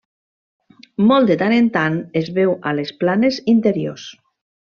Molt 1.09 1.29
de 1.31 1.35
tant 1.41 1.55
en 1.57 1.67
tant, 1.75 1.99
es 2.23 2.31
veu 2.39 2.55
a 2.71 2.75
les 2.79 2.95
planes 3.03 3.39
interiors. 3.57 4.09